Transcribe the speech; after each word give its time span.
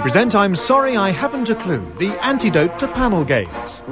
present 0.00 0.34
I'm 0.34 0.56
Sorry 0.56 0.96
I 0.96 1.10
Haven't 1.10 1.50
a 1.50 1.54
Clue, 1.54 1.86
the 1.98 2.08
antidote 2.24 2.78
to 2.78 2.88
panel 2.88 3.22
games. 3.22 3.82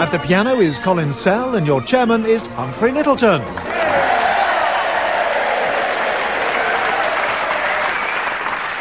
At 0.00 0.10
the 0.10 0.18
piano 0.18 0.58
is 0.60 0.80
Colin 0.80 1.12
Sell, 1.12 1.54
and 1.54 1.64
your 1.64 1.80
chairman 1.80 2.26
is 2.26 2.46
Humphrey 2.46 2.90
Lyttelton. 2.90 3.40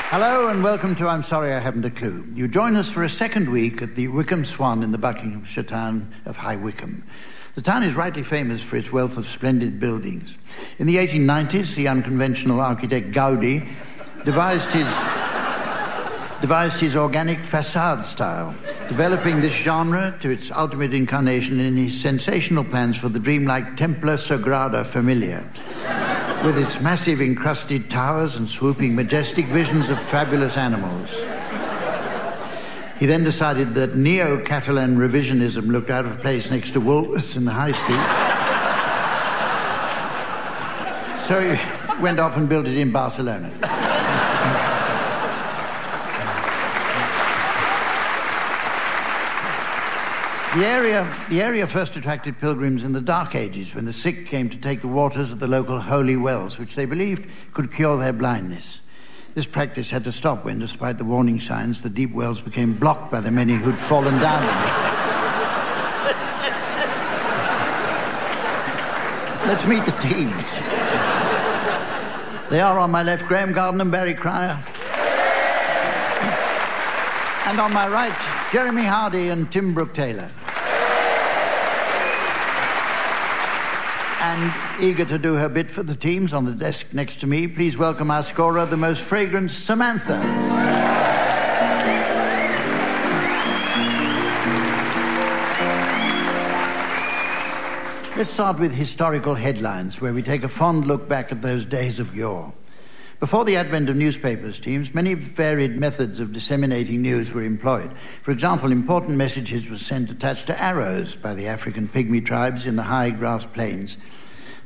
Hello 0.09 0.47
and 0.47 0.63
welcome 0.63 0.95
to 0.95 1.07
I'm 1.07 1.21
Sorry 1.21 1.53
I 1.53 1.59
Haven't 1.59 1.85
a 1.85 1.91
Clue. 1.91 2.25
You 2.33 2.47
join 2.47 2.75
us 2.75 2.91
for 2.91 3.03
a 3.03 3.09
second 3.09 3.51
week 3.51 3.83
at 3.83 3.93
the 3.93 4.07
Wycombe 4.07 4.45
Swan 4.45 4.81
in 4.81 4.91
the 4.91 4.97
Buckinghamshire 4.97 5.63
town 5.63 6.11
of 6.25 6.37
High 6.37 6.55
Wycombe. 6.55 7.03
The 7.57 7.63
town 7.63 7.81
is 7.81 7.95
rightly 7.95 8.21
famous 8.21 8.61
for 8.61 8.77
its 8.77 8.91
wealth 8.91 9.17
of 9.17 9.25
splendid 9.25 9.79
buildings. 9.79 10.37
In 10.77 10.85
the 10.85 10.97
1890s, 10.97 11.73
the 11.73 11.87
unconventional 11.87 12.61
architect 12.61 13.09
Gaudi 13.09 13.67
devised 14.23 14.71
his, 14.73 14.85
devised 16.39 16.79
his 16.79 16.95
organic 16.95 17.43
facade 17.43 18.05
style, 18.05 18.53
developing 18.89 19.41
this 19.41 19.55
genre 19.55 20.15
to 20.19 20.29
its 20.29 20.51
ultimate 20.51 20.93
incarnation 20.93 21.59
in 21.59 21.77
his 21.77 21.99
sensational 21.99 22.63
plans 22.63 22.95
for 22.95 23.09
the 23.09 23.19
dreamlike 23.19 23.75
Templa 23.75 24.17
Sagrada 24.17 24.85
Familia. 24.85 25.43
With 26.45 26.59
its 26.59 26.79
massive 26.79 27.21
encrusted 27.21 27.89
towers 27.89 28.35
and 28.35 28.47
swooping 28.47 28.93
majestic 28.93 29.45
visions 29.45 29.89
of 29.89 29.99
fabulous 29.99 30.57
animals. 30.57 31.15
He 32.99 33.05
then 33.05 33.23
decided 33.23 33.75
that 33.75 33.95
neo 33.95 34.43
Catalan 34.43 34.97
revisionism 34.97 35.67
looked 35.67 35.91
out 35.91 36.05
of 36.05 36.19
place 36.19 36.49
next 36.49 36.71
to 36.71 36.81
Woolworths 36.81 37.37
in 37.37 37.45
the 37.45 37.51
high 37.51 37.71
street. 37.71 38.01
so 41.27 41.39
he 41.41 42.01
went 42.01 42.19
off 42.19 42.37
and 42.37 42.49
built 42.49 42.65
it 42.65 42.75
in 42.75 42.91
Barcelona. 42.91 43.51
The 50.55 50.65
area, 50.65 51.07
the 51.29 51.43
area 51.43 51.67
first 51.67 51.95
attracted 51.97 52.39
pilgrims 52.39 52.83
in 52.83 52.93
the 52.93 53.01
Dark 53.01 53.35
Ages 53.35 53.75
when 53.75 53.85
the 53.85 53.93
sick 53.93 54.25
came 54.25 54.49
to 54.49 54.57
take 54.57 54.81
the 54.81 54.87
waters 54.87 55.31
of 55.31 55.37
the 55.37 55.47
local 55.47 55.79
holy 55.79 56.17
wells, 56.17 56.57
which 56.57 56.73
they 56.73 56.85
believed 56.85 57.29
could 57.53 57.71
cure 57.71 57.95
their 57.99 58.13
blindness. 58.13 58.81
This 59.37 59.45
practice 59.45 59.91
had 59.91 60.03
to 60.05 60.11
stop 60.11 60.45
when, 60.45 60.57
despite 60.57 60.97
the 60.97 61.03
warning 61.03 61.39
signs, 61.39 61.83
the 61.83 61.91
deep 61.91 62.11
wells 62.11 62.41
became 62.41 62.73
blocked 62.73 63.11
by 63.11 63.21
the 63.21 63.29
many 63.29 63.53
who'd 63.53 63.77
fallen 63.77 64.19
down 64.19 64.41
them. 64.41 64.57
Let's 69.45 69.67
meet 69.67 69.85
the 69.85 69.91
teams. 70.01 70.59
They 72.49 72.61
are 72.61 72.79
on 72.79 72.89
my 72.89 73.03
left, 73.03 73.27
Graham 73.27 73.53
Garden 73.53 73.79
and 73.79 73.91
Barry 73.91 74.15
Cryer. 74.15 74.59
And 77.45 77.59
on 77.59 77.71
my 77.71 77.87
right, 77.87 78.49
Jeremy 78.51 78.85
Hardy 78.85 79.29
and 79.29 79.51
Tim 79.51 79.75
Brooke 79.75 79.93
Taylor. 79.93 80.31
And 84.19 84.51
eager 84.81 85.05
to 85.05 85.19
do 85.19 85.35
her 85.35 85.47
bit 85.47 85.69
for 85.69 85.83
the 85.83 85.95
teams 85.95 86.33
on 86.33 86.45
the 86.45 86.51
desk 86.51 86.93
next 86.93 87.19
to 87.21 87.27
me, 87.27 87.47
please 87.47 87.77
welcome 87.77 88.09
our 88.09 88.23
scorer, 88.23 88.65
the 88.65 88.75
most 88.75 89.01
fragrant 89.01 89.51
Samantha. 89.51 90.17
Let's 98.17 98.31
start 98.31 98.57
with 98.57 98.73
historical 98.73 99.35
headlines, 99.35 100.01
where 100.01 100.11
we 100.11 100.23
take 100.23 100.43
a 100.43 100.49
fond 100.49 100.87
look 100.87 101.07
back 101.07 101.31
at 101.31 101.43
those 101.43 101.65
days 101.65 101.99
of 101.99 102.15
yore. 102.15 102.51
Before 103.19 103.45
the 103.45 103.55
advent 103.55 103.89
of 103.89 103.95
newspapers 103.95 104.59
teams, 104.59 104.93
many 104.93 105.15
varied 105.15 105.75
methods 105.75 106.19
of 106.19 106.33
disseminating 106.33 107.01
news 107.01 107.31
were 107.31 107.41
employed. 107.41 107.97
For 108.21 108.29
example, 108.29 108.71
important 108.71 109.17
messages 109.17 109.67
were 109.67 109.79
sent 109.79 110.11
attached 110.11 110.45
to 110.47 110.61
arrows 110.61 111.15
by 111.15 111.33
the 111.33 111.47
African 111.47 111.87
pygmy 111.87 112.23
tribes 112.23 112.67
in 112.67 112.75
the 112.75 112.83
high 112.83 113.09
grass 113.09 113.43
plains. 113.43 113.97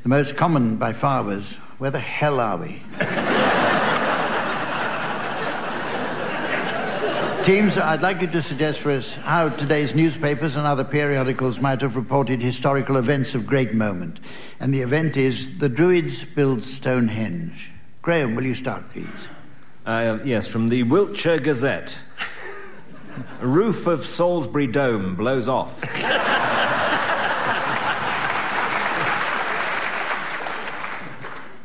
The 0.04 0.10
most 0.10 0.36
common 0.36 0.76
by 0.76 0.92
far 0.92 1.24
was, 1.24 1.56
Where 1.78 1.92
the 1.92 2.00
hell 2.00 2.42
are 2.42 2.58
we? 2.58 2.82
Teams, 7.46 7.78
I'd 7.78 8.02
like 8.02 8.20
you 8.20 8.28
to 8.28 8.42
suggest 8.42 8.82
for 8.82 8.92
us 8.92 9.14
how 9.14 9.48
today's 9.48 9.96
newspapers 9.96 10.58
and 10.58 10.68
other 10.68 10.84
periodicals 10.84 11.62
might 11.62 11.80
have 11.80 11.96
reported 11.96 12.42
historical 12.42 12.98
events 12.98 13.34
of 13.34 13.48
great 13.48 13.74
moment. 13.74 14.20
And 14.60 14.74
the 14.74 14.82
event 14.82 15.16
is 15.16 15.60
The 15.60 15.70
Druids 15.70 16.26
Build 16.26 16.64
Stonehenge. 16.64 17.72
Graham, 18.02 18.36
will 18.36 18.46
you 18.46 18.56
start, 18.56 18.90
please? 18.90 19.30
Uh, 19.86 20.18
yes, 20.24 20.48
from 20.48 20.70
the 20.70 20.82
Wiltshire 20.84 21.40
Gazette. 21.40 21.98
Roof 23.42 23.86
of 23.86 24.06
Salisbury 24.08 24.66
Dome 24.66 25.16
blows 25.16 25.48
off. 25.48 25.82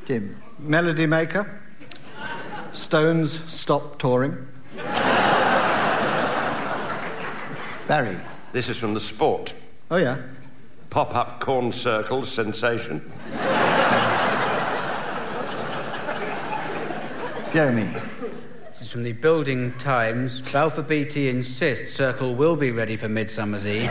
Tim. 0.04 0.36
Melody 0.58 1.06
Maker. 1.06 1.60
Stones 2.72 3.40
stop 3.52 3.98
touring. 3.98 4.46
Barry. 7.88 8.16
This 8.52 8.68
is 8.68 8.76
from 8.76 8.92
the 8.92 9.00
sport. 9.00 9.54
Oh, 9.90 9.96
yeah. 9.96 10.18
Pop 10.90 11.14
up 11.14 11.40
corn 11.40 11.72
circles 11.72 12.30
sensation. 12.30 13.10
Jeremy. 17.56 17.88
This 18.68 18.82
is 18.82 18.92
from 18.92 19.02
the 19.02 19.12
Building 19.12 19.72
Times. 19.78 20.42
Balfour 20.42 20.84
Beatty 20.84 21.30
insists 21.30 21.94
Circle 21.94 22.34
will 22.34 22.54
be 22.54 22.70
ready 22.70 22.96
for 22.96 23.08
Midsummer's 23.08 23.66
Eve. 23.66 23.80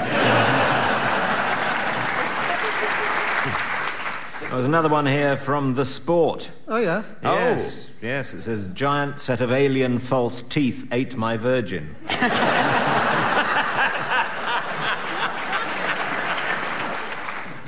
There's 4.52 4.66
another 4.66 4.88
one 4.88 5.08
here 5.08 5.36
from 5.36 5.74
the 5.74 5.84
Sport. 5.84 6.52
Oh, 6.68 6.78
yeah. 6.78 7.02
Yes, 7.24 7.88
oh. 7.88 7.94
yes. 8.04 8.36
It 8.36 8.44
says 8.44 8.68
giant 8.68 9.20
set 9.20 9.42
of 9.42 9.52
alien 9.52 9.98
false 9.98 10.44
teeth 10.44 10.88
ate 10.92 11.16
my 11.16 11.36
virgin. 11.36 11.96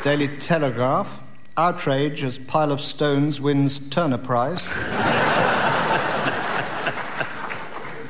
Daily 0.04 0.28
Telegraph. 0.38 1.24
Outrage 1.58 2.24
as 2.24 2.38
pile 2.38 2.72
of 2.72 2.82
stones 2.82 3.42
wins 3.42 3.80
Turner 3.90 4.20
Prize. 4.20 4.64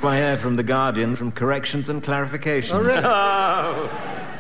One 0.07 0.16
here 0.16 0.38
from 0.38 0.56
the 0.56 0.63
Guardian 0.63 1.18
from 1.18 1.34
corrections 1.34 1.90
and 1.90 2.01
clarifications. 2.01 2.72
Oh, 2.72 2.79
really? 2.79 3.90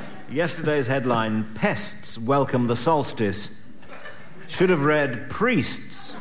Yesterday's 0.33 0.87
headline: 0.87 1.43
Pests 1.55 2.17
welcome 2.17 2.67
the 2.67 2.75
solstice. 2.77 3.61
Should 4.47 4.69
have 4.69 4.85
read 4.85 5.29
priests. 5.29 6.15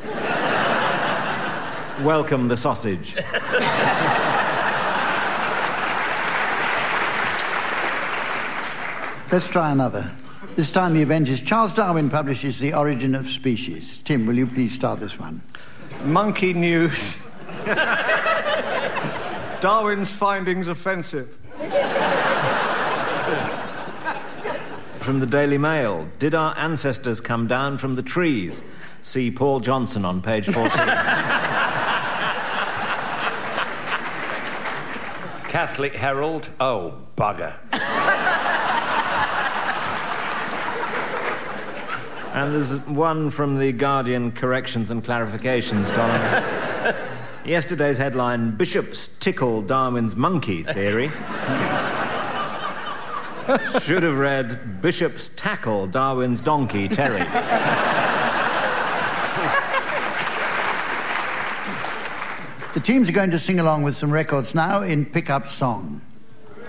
Welcome 2.03 2.49
the 2.49 2.57
sausage. 2.57 3.15
Let's 9.31 9.47
try 9.47 9.71
another. 9.71 10.11
This 10.57 10.73
time 10.73 10.93
the 10.93 11.03
event 11.03 11.29
is 11.29 11.41
Charles 11.41 11.73
Darwin 11.73 12.11
publishes 12.11 12.59
The 12.59 12.75
Origin 12.75 13.15
of 13.15 13.29
Species. 13.29 13.99
Tim, 13.99 14.27
will 14.27 14.35
you 14.35 14.49
please 14.49 14.75
start 14.75 14.99
this 14.99 15.21
one? 15.21 15.41
Monkey 16.03 16.53
News. 16.53 17.17
Darwin's 19.61 20.11
findings 20.11 20.69
offensive. 20.69 21.37
From 25.01 25.21
the 25.21 25.27
Daily 25.27 25.59
Mail: 25.59 26.09
Did 26.19 26.35
our 26.35 26.57
ancestors 26.59 27.21
come 27.21 27.47
down 27.47 27.79
from 27.79 27.97
the 27.97 28.03
trees? 28.03 28.63
See 29.03 29.31
Paul 29.31 29.61
Johnson 29.61 30.05
on 30.05 30.21
page 30.21 30.47
14. 30.47 30.71
Catholic 35.49 35.95
Herald. 35.95 36.51
Oh, 36.61 36.99
bugger. 37.17 37.55
And 42.35 42.55
there's 42.55 42.77
one 42.81 43.31
from 43.31 43.59
the 43.59 43.73
Guardian 43.73 44.31
Corrections 44.33 44.91
and 44.91 45.03
Clarifications 45.03 45.91
column. 45.91 46.45
Yesterday's 47.47 47.97
headline 47.97 48.57
Bishops 48.57 49.09
tickle 49.21 49.63
Darwin's 49.63 50.17
monkey 50.17 50.65
theory. 50.65 51.11
Should 53.81 54.03
have 54.03 54.19
read 54.19 54.83
Bishops 54.83 55.31
tackle 55.37 55.87
Darwin's 55.87 56.41
donkey, 56.41 56.89
Terry. 56.89 57.21
The 62.75 62.81
teams 62.81 63.09
are 63.09 63.13
going 63.13 63.31
to 63.31 63.39
sing 63.39 63.61
along 63.61 63.85
with 63.85 63.95
some 63.95 64.11
records 64.11 64.53
now 64.53 64.83
in 64.83 65.07
pickup 65.07 65.47
song. 65.47 66.01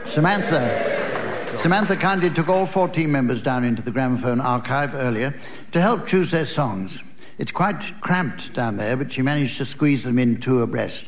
Samantha. 0.04 1.58
Samantha 1.58 1.96
kindly 1.96 2.30
took 2.30 2.50
all 2.50 2.68
four 2.68 2.88
team 2.88 3.12
members 3.12 3.42
down 3.42 3.64
into 3.64 3.82
the 3.82 3.90
gramophone 3.90 4.40
archive 4.40 4.94
earlier 4.94 5.34
to 5.72 5.82
help 5.82 6.06
choose 6.06 6.30
their 6.30 6.46
songs. 6.46 7.02
It's 7.38 7.52
quite 7.52 7.94
cramped 8.02 8.54
down 8.54 8.78
there, 8.78 8.98
but 8.98 9.12
she 9.12 9.22
managed 9.22 9.58
to 9.58 9.66
squeeze 9.66 10.04
them 10.04 10.18
in 10.18 10.40
two 10.40 10.62
abreast. 10.62 11.08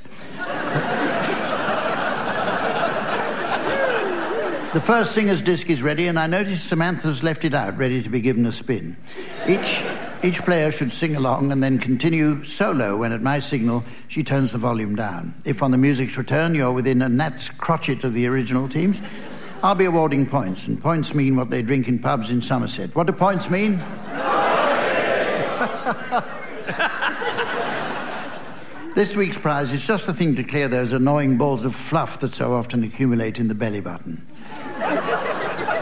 the 4.74 4.82
first 4.84 5.14
singer's 5.14 5.42
disc 5.42 5.70
is 5.72 5.82
ready, 5.82 6.06
and 6.08 6.20
I 6.20 6.28
noticed 6.28 6.68
Samantha's 6.68 7.24
left 7.24 7.46
it 7.46 7.56
out, 7.56 7.78
ready 7.78 8.04
to 8.04 8.10
be 8.10 8.22
given 8.22 8.46
a 8.46 8.52
spin. 8.52 8.96
Each, 9.48 9.82
each 10.24 10.44
player 10.44 10.72
should 10.72 10.92
sing 10.92 11.16
along 11.16 11.52
and 11.52 11.64
then 11.64 11.80
continue 11.80 12.44
solo 12.44 12.98
when 12.98 13.12
at 13.12 13.24
my 13.24 13.40
signal 13.40 13.84
she 14.08 14.24
turns 14.24 14.52
the 14.52 14.60
volume 14.60 14.96
down. 14.96 15.34
If 15.46 15.64
on 15.64 15.72
the 15.72 15.80
music's 15.80 16.16
return 16.16 16.54
you're 16.54 16.72
within 16.72 17.02
a 17.02 17.10
gnat's 17.10 17.50
crotchet 17.50 18.04
of 18.04 18.14
the 18.14 18.28
original 18.28 18.70
teams, 18.70 19.02
I'll 19.64 19.74
be 19.74 19.86
awarding 19.86 20.28
points, 20.28 20.68
and 20.68 20.80
points 20.80 21.16
mean 21.16 21.36
what 21.36 21.50
they 21.50 21.64
drink 21.64 21.88
in 21.88 21.98
pubs 21.98 22.30
in 22.30 22.42
Somerset. 22.44 22.94
What 22.96 23.08
do 23.08 23.14
points 23.14 23.50
mean? 23.50 23.82
this 28.96 29.16
week's 29.16 29.38
prize 29.38 29.74
is 29.74 29.86
just 29.86 30.06
the 30.06 30.14
thing 30.14 30.36
to 30.36 30.44
clear 30.44 30.68
those 30.68 30.94
annoying 30.94 31.38
balls 31.38 31.66
of 31.66 31.76
fluff 31.76 32.20
that 32.20 32.34
so 32.34 32.54
often 32.54 32.84
accumulate 32.84 33.40
in 33.40 33.48
the 33.48 33.56
belly 33.56 33.82
button. 33.82 34.26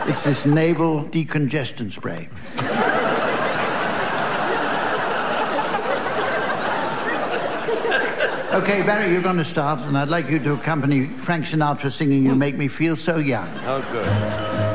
It's 0.07 0.23
this 0.23 0.45
naval 0.45 1.03
decongestant 1.03 1.91
spray. 1.91 2.29
Okay, 8.53 8.81
Barry, 8.81 9.11
you're 9.11 9.21
going 9.21 9.37
to 9.37 9.45
start, 9.45 9.81
and 9.81 9.97
I'd 9.97 10.07
like 10.07 10.29
you 10.29 10.39
to 10.39 10.53
accompany 10.53 11.05
Frank 11.05 11.45
Sinatra 11.45 11.91
singing 11.91 12.23
You 12.23 12.33
Make 12.33 12.55
Me 12.55 12.67
Feel 12.67 12.95
So 12.95 13.17
Young. 13.17 13.49
Oh, 13.65 13.81
good. 13.91 14.66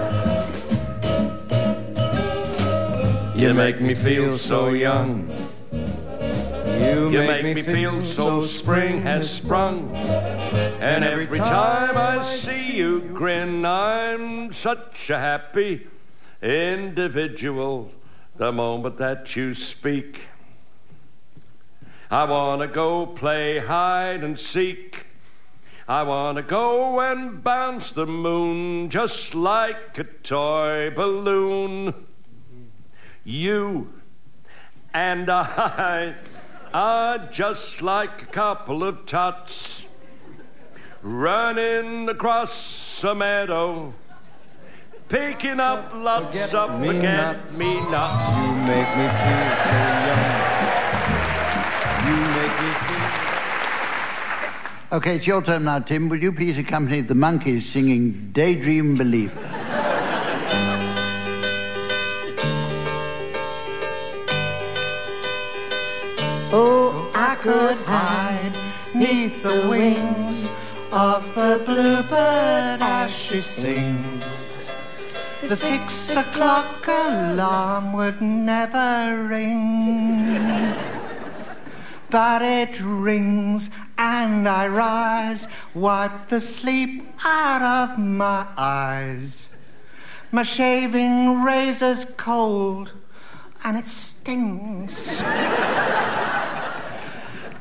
You 3.43 3.55
make 3.55 3.81
me 3.81 3.93
feel 3.97 4.39
so 4.39 4.69
young. 4.69 5.29
You 5.73 7.11
make 7.11 7.43
me 7.43 7.61
feel 7.61 8.00
so 8.00 8.43
spring 8.43 9.03
has 9.03 9.29
sprung. 9.29 9.93
And 9.97 11.03
every 11.03 11.39
time 11.39 11.97
I 11.97 12.23
see 12.23 12.77
you 12.77 13.00
grin, 13.00 13.67
I'm 13.67 14.53
such 14.53 15.11
a 15.11 15.19
happy 15.19 15.89
individual 16.41 17.91
the 18.37 18.53
moment 18.53 18.99
that 18.99 19.35
you 19.35 19.55
speak. 19.55 20.21
I 22.12 22.23
want 22.27 22.62
to 22.62 22.69
go 22.69 23.06
play 23.06 23.59
hide 23.59 24.23
and 24.23 24.39
seek. 24.39 25.06
I 25.89 26.05
want 26.05 26.37
to 26.37 26.44
go 26.44 27.00
and 27.00 27.43
bounce 27.43 27.91
the 27.91 28.06
moon 28.06 28.89
just 28.89 29.35
like 29.35 29.99
a 29.99 30.05
toy 30.05 30.91
balloon. 30.94 32.06
You 33.24 33.92
and 34.92 35.30
I 35.30 36.16
are 36.74 37.19
just 37.30 37.80
like 37.80 38.22
a 38.22 38.26
couple 38.26 38.82
of 38.82 39.06
tots 39.06 39.86
running 41.02 42.08
across 42.08 43.04
a 43.04 43.14
meadow, 43.14 43.94
picking 45.08 45.60
up 45.60 45.92
lots 45.94 46.52
of 46.52 46.80
me 46.80 46.88
forget 46.88 47.36
nuts. 47.36 47.58
me 47.58 47.74
nuts. 47.92 48.36
You 48.38 48.54
make 48.66 48.90
me 48.98 49.06
feel 49.06 49.50
so 49.62 49.78
young. 50.08 50.42
You 52.08 52.16
make 52.34 52.56
me 52.60 52.70
feel. 52.82 53.22
Okay, 54.96 55.14
it's 55.16 55.26
your 55.28 55.42
turn 55.42 55.62
now, 55.64 55.78
Tim. 55.78 56.08
Will 56.08 56.20
you 56.20 56.32
please 56.32 56.58
accompany 56.58 57.02
the 57.02 57.14
Monkees 57.14 57.62
singing 57.62 58.30
Daydream 58.32 58.96
Believer? 58.98 59.62
Could 67.43 67.79
hide 67.79 68.56
neath 68.94 69.43
the 69.43 69.67
wings 69.69 70.49
of 70.93 71.35
the 71.35 71.61
bluebird 71.67 72.81
as 72.81 73.11
she 73.11 73.41
sings. 73.41 74.53
The 75.43 75.56
six 75.56 76.15
o'clock 76.15 76.87
alarm 76.87 77.94
would 77.94 78.23
never 78.23 79.27
ring. 79.27 80.73
But 82.11 82.43
it 82.43 82.81
rings 82.81 83.71
and 83.99 84.49
I 84.49 84.69
rise, 84.69 85.49
wipe 85.75 86.29
the 86.29 86.39
sleep 86.39 87.12
out 87.25 87.62
of 87.62 87.99
my 87.99 88.47
eyes. 88.56 89.49
My 90.31 90.44
shaving 90.44 91.43
razor's 91.43 92.05
cold 92.17 92.93
and 93.65 93.77
it 93.77 93.89
stings. 93.89 95.21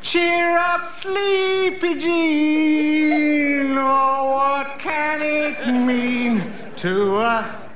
Cheer 0.02 0.58
up, 0.58 0.90
sleepy 0.90 1.94
Jean. 1.96 3.78
Oh, 3.78 4.32
what 4.32 4.80
can 4.80 5.22
it 5.22 5.68
mean 5.72 6.52
to 6.78 7.20
a 7.20 7.70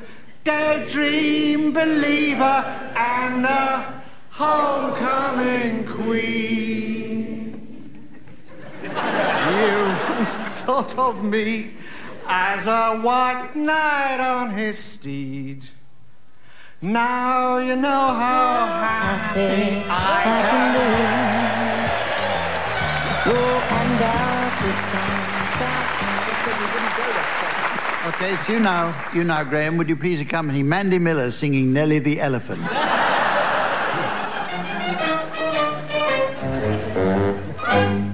daydream 0.43 1.71
believer 1.71 2.63
and 2.95 3.45
a 3.45 4.03
homecoming 4.31 5.85
queen? 5.85 7.67
You 8.81 8.89
once 10.09 10.35
thought 10.65 10.97
of 10.97 11.23
me 11.23 11.73
as 12.27 12.65
a 12.65 12.97
white 13.01 13.55
knight 13.55 14.19
on 14.19 14.49
his 14.49 14.79
steed. 14.79 15.67
Now 16.81 17.59
you 17.59 17.75
know 17.75 18.13
how 18.13 18.65
happy 18.65 19.83
I 19.87 20.23
can 20.23 21.41
be. 21.41 21.44
Okay, 28.07 28.33
it's 28.35 28.47
you 28.47 28.59
now. 28.59 28.93
You 29.15 29.23
now, 29.23 29.43
Graham. 29.43 29.77
Would 29.77 29.89
you 29.89 29.95
please 29.95 30.21
accompany 30.21 30.61
Mandy 30.61 30.99
Miller 30.99 31.31
singing 31.31 31.73
Nellie 31.73 31.97
the 31.97 32.21
Elephant? 32.21 32.61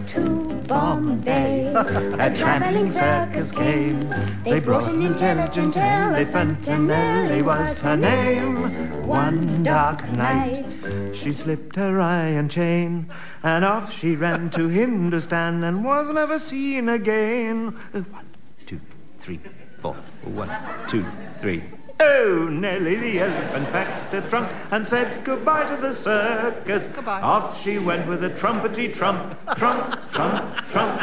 to 0.07 0.61
Bombay. 0.65 1.60
A 1.87 2.31
traveling 2.35 2.91
circus 2.91 3.51
came. 3.51 4.13
They 4.43 4.59
brought 4.59 4.87
an 4.87 5.01
intelligent 5.01 5.75
elephant, 5.77 6.67
and 6.67 6.87
Nellie 6.87 7.41
was 7.41 7.81
her 7.81 7.97
name. 7.97 9.07
One 9.07 9.63
dark 9.63 10.07
night, 10.11 10.77
She 11.13 11.33
slipped 11.33 11.75
her 11.77 11.99
iron 11.99 12.49
chain, 12.49 13.09
and 13.41 13.65
off 13.65 13.91
she 13.91 14.15
ran 14.15 14.51
to 14.51 14.67
Hindustan 14.67 15.63
and 15.63 15.83
was 15.83 16.11
never 16.11 16.37
seen 16.37 16.87
again. 16.87 17.75
Uh, 17.93 18.01
One, 18.01 18.29
two, 18.67 18.79
three, 19.17 19.39
four. 19.79 19.95
One, 20.23 20.51
two, 20.87 21.05
three. 21.39 21.63
Oh, 21.99 22.47
Nellie 22.49 22.95
the 22.95 23.19
elephant 23.19 23.71
packed 23.71 24.13
her 24.13 24.21
trunk 24.21 24.51
and 24.71 24.87
said 24.87 25.23
goodbye 25.23 25.65
to 25.65 25.79
the 25.79 25.93
circus. 25.93 26.87
Goodbye. 26.87 27.21
Off 27.21 27.61
she 27.61 27.77
went 27.77 28.07
with 28.07 28.23
a 28.23 28.29
trumpety 28.29 28.91
trump, 28.93 29.37
trump, 29.55 29.99
trump, 30.11 30.55
trump. 30.71 30.99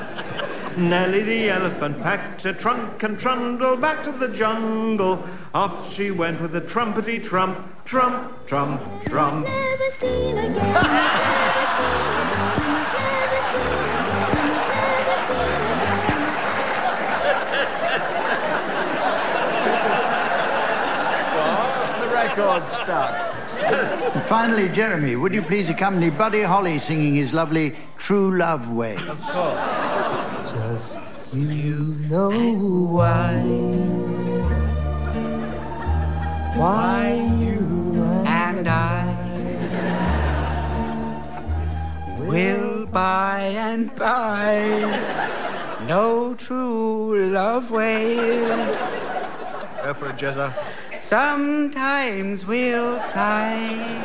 Nellie 0.79 1.23
the 1.23 1.51
elephant 1.51 2.01
packed 2.03 2.45
her 2.45 2.53
trunk 2.53 3.03
and 3.03 3.19
trundled 3.19 3.81
back 3.81 4.05
to 4.05 4.13
the 4.13 4.29
jungle. 4.29 5.25
Off 5.53 5.93
she 5.93 6.13
went 6.13 6.41
with 6.41 6.55
a 6.55 6.61
trumpety 6.61 7.23
trump, 7.23 7.59
trump, 7.85 8.47
trump, 8.47 8.81
trump. 9.03 9.45
never 9.45 9.91
seen 9.91 10.39
again. 10.39 10.55
Never 10.55 11.67
seen 11.75 11.99
again. 12.15 12.55
Never 12.63 13.43
seen 13.51 13.75
again. 13.75 14.23
Never 14.95 15.19
seen 15.27 15.59
again. 21.35 22.01
The 22.01 22.09
record 22.15 22.69
stuck. 22.69 23.13
And 24.15 24.23
finally, 24.23 24.69
Jeremy, 24.69 25.17
would 25.17 25.35
you 25.35 25.43
please 25.43 25.69
accompany 25.71 26.11
Buddy 26.11 26.43
Holly 26.43 26.79
singing 26.79 27.17
his 27.17 27.33
lovely 27.33 27.75
True 27.97 28.37
Love 28.39 28.71
Way? 28.71 28.97
Just 30.69 30.99
you 31.33 31.97
know 32.11 32.29
why. 32.93 33.41
Why 36.61 37.15
you 37.39 38.05
and 38.27 38.69
I 38.69 39.07
will 42.21 42.85
by 42.85 43.41
and 43.57 43.95
by 43.97 44.59
know 45.87 46.35
true 46.35 47.31
love 47.31 47.71
ways. 47.71 48.75
Go 49.85 49.95
for 49.95 50.11
it, 50.11 50.17
Jezza. 50.17 50.53
Sometimes 51.01 52.45
we'll 52.45 52.99
sigh. 53.01 54.05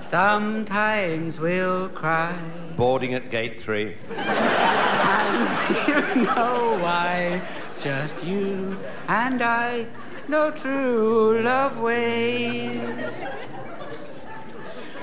Sometimes 0.00 1.40
we'll 1.40 1.88
cry. 1.88 2.38
Boarding 2.76 3.14
at 3.14 3.30
gate 3.30 3.58
three. 3.58 3.96
And 4.10 5.86
we'll 6.14 6.24
know 6.26 6.78
why 6.82 7.40
just 7.80 8.22
you 8.22 8.78
and 9.08 9.40
I, 9.40 9.86
no 10.28 10.50
true 10.50 11.40
love 11.42 11.78
ways. 11.78 13.10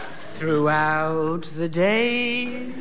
Throughout 0.05 1.43
the 1.43 1.67
day, 1.67 2.71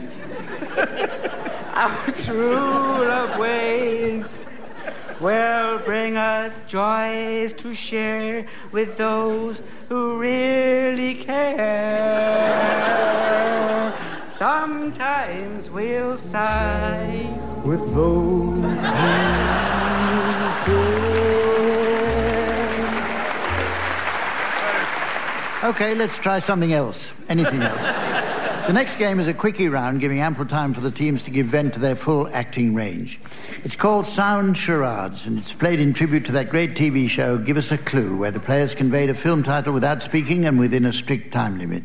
our 1.74 2.06
true 2.12 3.06
love 3.06 3.38
ways 3.38 4.44
will 5.20 5.78
bring 5.78 6.16
us 6.18 6.62
joys 6.64 7.52
to 7.54 7.72
share 7.72 8.44
with 8.72 8.98
those 8.98 9.62
who 9.88 10.18
really 10.18 11.14
care. 11.14 12.82
Sometimes 14.42 15.70
we'll 15.70 16.16
sigh 16.16 17.28
with 17.64 17.78
those 17.94 18.58
Okay, 25.62 25.94
let's 25.94 26.18
try 26.18 26.40
something 26.40 26.72
else. 26.72 27.12
Anything 27.28 27.62
else. 27.62 28.66
the 28.66 28.72
next 28.72 28.96
game 28.96 29.20
is 29.20 29.28
a 29.28 29.32
quickie 29.32 29.68
round, 29.68 30.00
giving 30.00 30.18
ample 30.18 30.46
time 30.46 30.74
for 30.74 30.80
the 30.80 30.90
teams 30.90 31.22
to 31.22 31.30
give 31.30 31.46
vent 31.46 31.74
to 31.74 31.78
their 31.78 31.94
full 31.94 32.28
acting 32.34 32.74
range. 32.74 33.20
It's 33.62 33.76
called 33.76 34.06
Sound 34.06 34.56
Charades, 34.56 35.24
and 35.24 35.38
it's 35.38 35.52
played 35.52 35.78
in 35.78 35.92
tribute 35.92 36.24
to 36.26 36.32
that 36.32 36.50
great 36.50 36.74
TV 36.74 37.08
show, 37.08 37.38
Give 37.38 37.56
Us 37.56 37.70
a 37.70 37.78
Clue, 37.78 38.16
where 38.16 38.32
the 38.32 38.40
players 38.40 38.74
conveyed 38.74 39.08
a 39.08 39.14
film 39.14 39.44
title 39.44 39.72
without 39.72 40.02
speaking 40.02 40.46
and 40.46 40.58
within 40.58 40.84
a 40.84 40.92
strict 40.92 41.32
time 41.32 41.60
limit. 41.60 41.84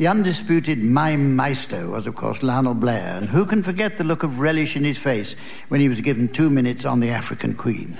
The 0.00 0.06
undisputed 0.06 0.82
mime 0.82 1.36
maestro 1.36 1.90
was, 1.90 2.06
of 2.06 2.16
course, 2.16 2.42
Lionel 2.42 2.72
Blair, 2.72 3.18
and 3.18 3.28
who 3.28 3.44
can 3.44 3.62
forget 3.62 3.98
the 3.98 4.04
look 4.04 4.22
of 4.22 4.40
relish 4.40 4.74
in 4.74 4.82
his 4.82 4.96
face 4.96 5.36
when 5.68 5.82
he 5.82 5.90
was 5.90 6.00
given 6.00 6.28
two 6.28 6.48
minutes 6.48 6.86
on 6.86 7.00
the 7.00 7.10
African 7.10 7.52
Queen? 7.54 7.98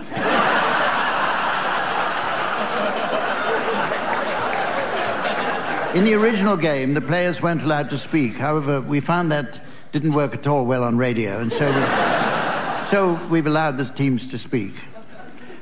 In 5.95 6.05
the 6.05 6.15
original 6.15 6.57
game, 6.57 6.95
the 6.95 7.03
players 7.03 7.43
weren't 7.43 7.65
allowed 7.65 7.91
to 7.91 7.99
speak. 7.99 8.39
However, 8.39 8.81
we 8.81 9.01
found 9.01 9.31
that 9.33 9.61
didn't 9.93 10.15
work 10.15 10.33
at 10.33 10.47
all 10.47 10.65
well 10.65 10.85
on 10.85 10.97
radio, 10.97 11.39
and 11.39 11.53
so, 11.53 11.67
we, 11.69 12.83
so 12.87 13.27
we've 13.29 13.47
allowed 13.47 13.77
the 13.77 13.85
teams 13.85 14.27
to 14.29 14.39
speak. 14.39 14.73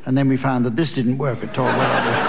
And 0.06 0.16
then 0.16 0.28
we 0.28 0.36
found 0.36 0.64
that 0.66 0.76
this 0.76 0.92
didn't 0.92 1.18
work 1.18 1.42
at 1.42 1.58
all 1.58 1.66
well. 1.66 2.27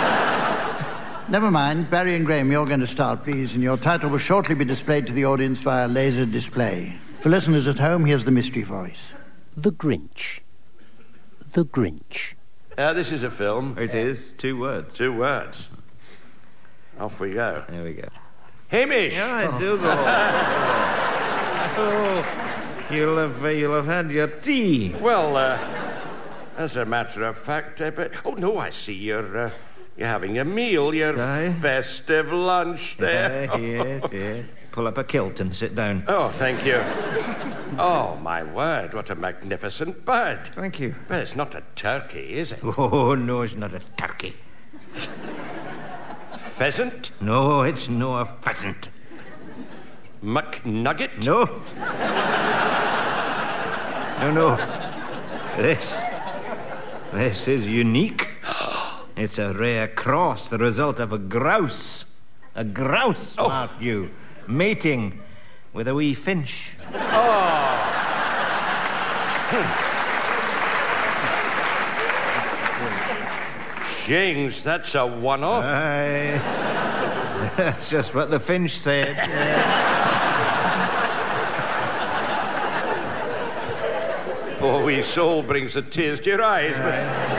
Never 1.30 1.52
mind. 1.52 1.92
Barry 1.92 2.16
and 2.16 2.26
Graham, 2.26 2.52
you're 2.52 2.66
going 2.66 2.80
to 2.80 2.88
start, 2.88 3.24
please, 3.24 3.54
and 3.54 3.64
your 3.64 3.78
title 3.78 4.10
will 4.10 4.18
shortly 4.18 4.56
be 4.56 4.66
displayed 4.66 5.06
to 5.08 5.14
the 5.14 5.26
audience 5.26 5.60
via 5.60 5.88
laser 5.88 6.26
display. 6.26 6.98
For 7.20 7.30
listeners 7.30 7.68
at 7.68 7.78
home, 7.78 8.06
here's 8.06 8.26
the 8.26 8.32
mystery 8.32 8.64
voice. 8.64 9.14
The 9.56 9.72
Grinch. 9.72 10.40
The 11.54 11.66
Grinch. 11.66 12.34
Uh, 12.78 12.94
this 12.94 13.12
is 13.12 13.22
a 13.22 13.30
film. 13.30 13.78
It 13.78 13.94
is 13.94 14.32
two 14.32 14.60
words. 14.60 14.96
Two 14.96 15.14
words. 15.14 15.70
Off 17.00 17.20
we 17.20 17.34
go. 17.34 17.64
Here 17.72 17.84
we 17.84 17.94
go. 17.94 18.08
Hamish! 18.70 19.16
Yeah, 19.16 19.50
I 19.54 19.60
do 19.60 19.78
go. 19.82 19.96
oh, 21.78 22.88
you'll 22.92 23.18
have, 23.18 23.44
uh, 23.46 23.50
you'll 23.50 23.76
have 23.76 23.86
had 23.86 24.10
your 24.12 24.28
tea. 24.28 24.96
Well, 25.00 25.38
uh, 25.38 25.60
as 26.58 26.76
a 26.76 26.86
matter 26.86 27.24
of 27.24 27.38
fact, 27.38 27.82
I 27.82 27.92
bet. 27.92 28.14
Oh, 28.26 28.32
no, 28.34 28.58
I 28.58 28.72
see 28.72 28.94
you're, 28.96 29.38
uh, 29.38 29.52
you're 30.00 30.08
having 30.08 30.40
a 30.40 30.46
meal, 30.46 30.96
your 30.96 31.20
Aye. 31.20 31.52
festive 31.52 32.32
lunch 32.32 32.96
there. 32.98 33.52
Uh, 33.52 33.58
yes, 33.58 34.04
yes. 34.14 34.46
Pull 34.72 34.88
up 34.88 34.98
a 34.98 35.04
kilt 35.04 35.42
and 35.42 35.54
sit 35.54 35.76
down. 35.76 36.06
Oh, 36.08 36.30
thank 36.30 36.66
you. 36.66 36.82
oh, 37.78 38.18
my 38.22 38.44
word, 38.44 38.94
what 38.94 39.10
a 39.10 39.16
magnificent 39.16 40.06
bird. 40.06 40.48
Thank 40.54 40.80
you. 40.80 40.96
But 41.10 41.20
it's 41.20 41.36
not 41.36 41.54
a 41.54 41.64
turkey, 41.76 42.36
is 42.36 42.54
it? 42.54 42.60
Oh, 42.64 43.14
no, 43.16 43.42
it's 43.42 43.56
not 43.56 43.74
a 43.74 43.82
turkey. 43.98 44.36
Pheasant? 46.32 47.12
No, 47.20 47.64
it's 47.64 47.90
no 47.90 48.16
a 48.16 48.26
pheasant. 48.26 48.88
McNugget? 50.24 51.26
No. 51.26 51.46
No, 54.22 54.32
no. 54.32 54.56
This. 55.58 56.00
This 57.12 57.48
is 57.50 57.68
unique. 57.68 58.29
It's 59.20 59.38
a 59.38 59.54
rare 59.54 59.90
cross, 59.90 60.48
the 60.48 60.58
result 60.58 60.98
of 61.02 61.12
a 61.12 61.18
grouse. 61.18 62.06
A 62.56 62.64
grouse, 62.64 63.36
Oh. 63.38 63.50
mark 63.50 63.72
you, 63.82 64.12
mating 64.48 65.20
with 65.74 65.90
a 65.90 65.94
wee 65.94 66.14
finch. 66.14 66.78
Oh! 66.94 67.76
James, 74.06 74.64
that's 74.64 74.96
a 74.96 75.06
one 75.06 75.44
off. 75.44 75.66
Aye. 75.66 76.42
That's 77.58 77.90
just 77.90 78.16
what 78.16 78.32
the 78.32 78.40
finch 78.40 78.78
said. 78.78 79.18
Poor 84.60 84.84
wee 84.84 85.02
soul 85.02 85.44
brings 85.44 85.74
the 85.74 85.82
tears 85.82 86.20
to 86.22 86.30
your 86.30 86.44
eyes. 86.44 86.76
But 86.78 87.39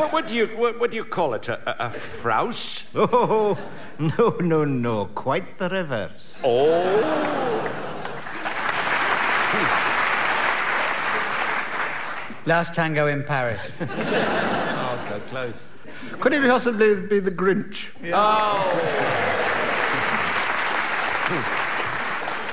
what, 0.00 0.12
what 0.12 0.26
do 0.26 0.34
you 0.34 0.46
what, 0.46 0.80
what 0.80 0.90
do 0.90 0.96
you 0.96 1.04
call 1.04 1.34
it? 1.34 1.48
A, 1.48 1.84
a, 1.84 1.88
a 1.88 1.90
frouse? 1.90 2.84
Oh, 2.94 3.58
no, 3.98 4.36
no, 4.40 4.64
no. 4.64 5.04
Quite 5.06 5.58
the 5.58 5.68
reverse. 5.68 6.40
Oh, 6.42 7.76
Last 12.46 12.74
tango 12.74 13.06
in 13.06 13.24
Paris. 13.24 13.82
Oh, 14.82 15.06
so 15.08 15.20
close. 15.28 15.54
Could 16.18 16.32
it 16.32 16.42
possibly 16.42 16.96
be 16.96 17.20
the 17.20 17.30
Grinch? 17.30 17.90
Oh. 18.12 18.66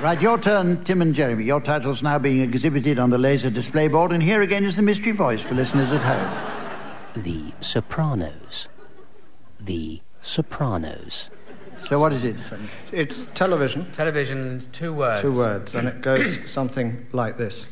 Right, 0.00 0.20
your 0.20 0.38
turn, 0.38 0.84
Tim 0.84 1.02
and 1.02 1.12
Jeremy. 1.14 1.42
Your 1.42 1.60
title's 1.60 2.02
now 2.02 2.18
being 2.18 2.40
exhibited 2.40 3.00
on 3.00 3.10
the 3.10 3.18
laser 3.18 3.50
display 3.50 3.88
board, 3.88 4.12
and 4.12 4.22
here 4.22 4.42
again 4.42 4.64
is 4.64 4.76
the 4.76 4.82
mystery 4.82 5.10
voice 5.10 5.42
for 5.42 5.54
listeners 5.54 5.90
at 5.90 6.02
home. 6.02 6.57
The 7.22 7.52
Sopranos. 7.60 8.68
The 9.58 10.00
Sopranos. 10.20 11.30
So, 11.78 11.98
what 11.98 12.12
is 12.12 12.22
it? 12.24 12.36
It's 12.92 13.26
television, 13.26 13.90
Television, 13.92 14.62
two 14.72 14.92
words. 14.92 15.22
two 15.22 15.32
words, 15.32 15.74
and 15.74 15.88
it 15.88 16.00
goes 16.00 16.50
something 16.50 17.06
like 17.12 17.36
this. 17.38 17.66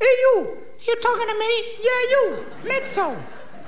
Hey, 0.00 0.06
you! 0.06 0.56
You 0.86 0.96
talking 1.00 1.28
to 1.28 1.38
me? 1.38 1.64
Yeah, 1.82 2.00
you! 2.10 2.46
Mezzo! 2.64 3.16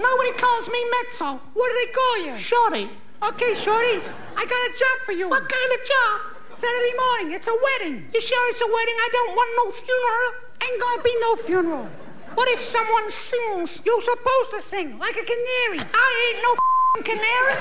Nobody 0.00 0.32
calls 0.32 0.68
me 0.68 0.84
Mezzo. 0.90 1.40
What 1.54 1.68
do 1.70 1.74
they 1.86 1.92
call 1.92 2.26
you? 2.26 2.36
Shorty. 2.38 2.90
Okay, 3.22 3.54
Shorty. 3.54 4.00
I 4.36 4.44
got 4.44 4.60
a 4.68 4.72
job 4.78 4.96
for 5.06 5.12
you. 5.12 5.28
What 5.28 5.48
kind 5.48 5.72
of 5.72 5.80
job? 5.86 6.20
Saturday 6.58 6.92
morning. 6.96 7.32
It's 7.36 7.48
a 7.48 7.56
wedding. 7.66 8.08
You 8.12 8.20
sure 8.20 8.50
it's 8.50 8.60
a 8.60 8.66
wedding? 8.66 8.96
I 8.98 9.08
don't 9.12 9.34
want 9.36 9.50
no 9.64 9.70
funeral. 9.70 10.32
Ain't 10.62 10.80
gonna 10.80 11.02
be 11.02 11.16
no 11.20 11.36
funeral. 11.36 11.88
What 12.34 12.48
if 12.48 12.60
someone 12.60 13.10
sings? 13.10 13.80
You're 13.84 14.00
supposed 14.00 14.50
to 14.52 14.60
sing, 14.60 14.98
like 14.98 15.16
a 15.16 15.24
canary. 15.24 15.80
I 15.92 16.08
ain't 16.24 16.42
no 16.42 16.52
f***ing 16.52 17.04
canary. 17.04 17.54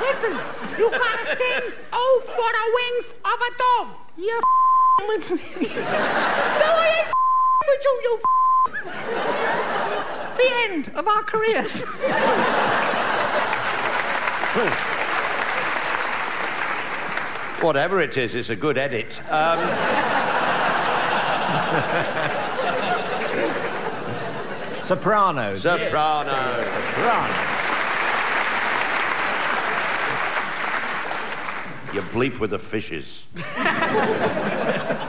Listen, 0.00 0.32
you 0.78 0.90
gotta 0.90 1.24
sing 1.24 1.72
Oh 1.92 2.22
for 2.24 2.52
the 2.58 2.64
Wings 2.78 3.14
of 3.24 3.40
a 3.40 3.50
Dove. 3.58 3.90
You're 4.16 4.38
f***ing 4.38 5.08
with 5.08 5.30
me. 5.30 5.68
no, 5.76 5.82
I 5.84 6.86
ain't 6.98 7.08
f***ing 7.08 7.68
with 7.68 7.82
you, 7.84 7.94
you 8.04 8.12
f***. 8.18 8.24
The 10.38 10.48
end 10.54 10.84
of 10.94 11.08
our 11.08 11.22
careers. 11.22 11.82
whatever 17.62 18.00
it 18.00 18.16
is, 18.16 18.34
it's 18.34 18.50
a 18.50 18.56
good 18.56 18.78
edit. 18.78 19.20
Um, 19.30 19.58
Sopranos. 24.88 25.60
soprano. 25.60 26.64
Sopranos. 26.64 27.36
You 31.92 32.00
bleep 32.00 32.38
with 32.38 32.52
the 32.52 32.58
fishes. 32.58 33.24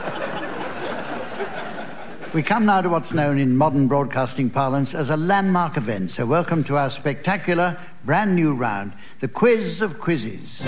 We 2.32 2.44
come 2.44 2.64
now 2.64 2.80
to 2.80 2.88
what's 2.88 3.12
known 3.12 3.38
in 3.38 3.56
modern 3.56 3.88
broadcasting 3.88 4.50
parlance 4.50 4.94
as 4.94 5.10
a 5.10 5.16
landmark 5.16 5.76
event. 5.76 6.12
So, 6.12 6.24
welcome 6.26 6.62
to 6.62 6.76
our 6.76 6.88
spectacular, 6.88 7.76
brand 8.04 8.36
new 8.36 8.54
round, 8.54 8.92
the 9.18 9.26
Quiz 9.26 9.80
of 9.80 9.98
Quizzes. 9.98 10.64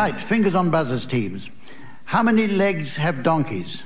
Right, 0.00 0.18
fingers 0.18 0.54
on 0.54 0.70
buzzers, 0.70 1.04
teams. 1.04 1.50
How 2.06 2.22
many 2.22 2.46
legs 2.46 2.96
have 2.96 3.22
donkeys? 3.22 3.82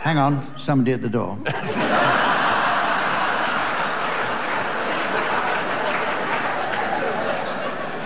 Hang 0.00 0.18
on, 0.18 0.58
somebody 0.58 0.92
at 0.92 1.00
the 1.00 1.08
door. 1.08 1.38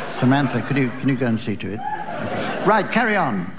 Samantha, 0.06 0.62
could 0.62 0.76
you, 0.76 0.90
can 1.00 1.08
you 1.08 1.16
go 1.16 1.26
and 1.26 1.40
see 1.40 1.56
to 1.56 1.72
it? 1.72 1.80
Okay. 1.80 2.64
Right, 2.64 2.88
carry 2.92 3.16
on. 3.16 3.52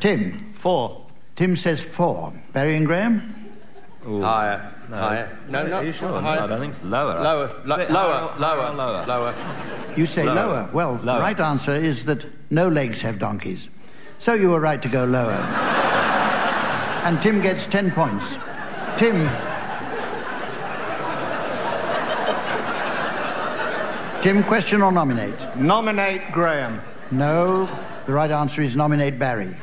Tim. 0.00 0.52
Four. 0.52 1.06
Tim 1.36 1.56
says 1.56 1.80
four. 1.80 2.32
Barry 2.52 2.74
and 2.74 2.86
Graham? 2.86 3.52
Higher. 4.04 4.73
Higher. 4.90 5.38
No, 5.48 5.66
no. 5.66 5.76
Are 5.78 5.84
you 5.84 5.92
sure? 5.92 6.20
higher. 6.20 6.36
No, 6.38 6.44
I 6.44 6.46
don't 6.46 6.60
think 6.60 6.74
it's 6.74 6.82
lower. 6.84 7.20
Lower, 7.22 7.50
lo- 7.64 7.76
Is 7.76 7.82
it 7.88 7.90
lower, 7.92 8.12
higher 8.12 8.38
lower, 8.38 8.62
higher 8.62 8.72
or 8.72 8.76
lower. 8.76 9.06
lower. 9.06 9.94
You 9.96 10.06
say 10.06 10.24
lower. 10.24 10.34
Lower. 10.34 10.68
Well, 10.72 10.96
the 10.96 11.18
right 11.18 11.38
answer 11.40 11.72
is 11.72 12.04
that 12.06 12.24
no 12.50 12.68
legs 12.68 13.00
have 13.00 13.18
donkeys. 13.18 13.68
So 14.18 14.34
you 14.34 14.50
were 14.50 14.60
right 14.60 14.80
to 14.82 14.88
go 14.88 15.04
lower. 15.04 15.32
and 17.04 17.20
Tim 17.20 17.40
gets 17.42 17.66
10 17.66 17.90
points. 17.92 18.36
Tim. 18.96 19.28
Tim, 24.22 24.42
question 24.44 24.80
or 24.80 24.90
nominate? 24.90 25.34
Nominate 25.56 26.32
Graham. 26.32 26.80
No. 27.10 27.68
The 28.06 28.12
right 28.12 28.30
answer 28.30 28.62
is 28.62 28.74
nominate 28.74 29.18
Barry. 29.18 29.54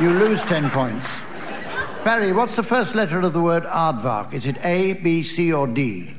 you 0.00 0.10
lose 0.12 0.42
10 0.42 0.68
points. 0.70 1.22
Barry, 2.08 2.32
what's 2.32 2.56
the 2.56 2.62
first 2.62 2.94
letter 2.94 3.20
of 3.20 3.34
the 3.34 3.40
word 3.42 3.64
aardvark? 3.64 4.32
Is 4.32 4.46
it 4.46 4.56
A, 4.64 4.94
B, 4.94 5.22
C, 5.22 5.52
or 5.52 5.66
D? 5.66 6.14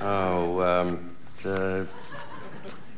Oh, 0.00 0.60
um, 0.60 1.16
uh, 1.44 1.84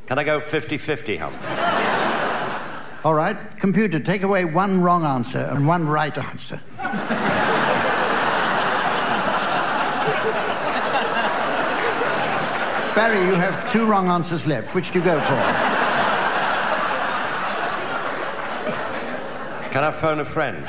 can 0.07 0.19
I 0.19 0.25
go 0.25 0.41
50-50, 0.41 1.19
Hump? 1.21 3.03
All 3.03 3.15
right. 3.15 3.35
Computer, 3.59 3.99
take 3.99 4.25
away 4.25 4.45
one 4.45 4.83
wrong 4.83 5.07
answer 5.07 5.39
and 5.39 5.67
one 5.67 5.89
right 5.89 6.19
answer. 6.19 6.61
Barry, 12.95 13.27
you 13.27 13.37
have 13.37 13.73
two 13.73 13.87
wrong 13.87 14.09
answers 14.09 14.47
left. 14.47 14.75
Which 14.75 14.91
do 14.91 14.99
you 14.99 15.05
go 15.07 15.19
for? 15.19 15.35
Can 19.71 19.83
I 19.83 19.91
phone 19.91 20.21
a 20.21 20.27
friend? 20.27 20.69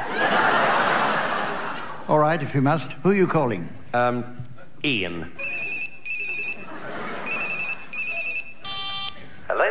All 2.16 2.22
right, 2.22 2.42
if 2.42 2.56
you 2.56 2.62
must. 2.62 2.94
Who 3.04 3.10
are 3.10 3.14
you 3.14 3.28
calling? 3.28 3.68
Um, 3.94 4.38
Ian. 4.86 5.30
Hello? 9.50 9.70